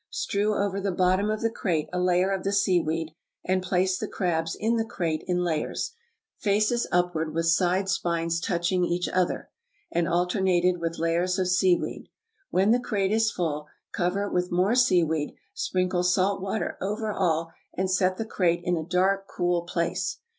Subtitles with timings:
[0.09, 3.11] Strew over the bottom of the crate a layer of the seaweed,
[3.45, 5.91] and place the crabs in the crate in layers,
[6.39, 9.51] faces upward with side spines touching each other,
[9.91, 12.09] and alternated with layers of seaweed.
[12.49, 17.51] When the crate is full, cover it with more seaweed, sprinkle salt water over all,
[17.75, 20.17] and set the crate in a dark, cool place.